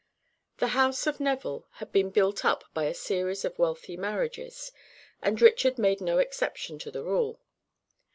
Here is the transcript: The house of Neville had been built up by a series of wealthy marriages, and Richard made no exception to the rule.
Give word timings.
The 0.57 0.69
house 0.69 1.05
of 1.05 1.19
Neville 1.19 1.67
had 1.73 1.91
been 1.91 2.09
built 2.09 2.43
up 2.43 2.63
by 2.73 2.85
a 2.85 2.93
series 2.95 3.45
of 3.45 3.59
wealthy 3.59 3.95
marriages, 3.95 4.71
and 5.21 5.39
Richard 5.39 5.77
made 5.77 6.01
no 6.01 6.17
exception 6.17 6.79
to 6.79 6.89
the 6.89 7.03
rule. 7.03 7.39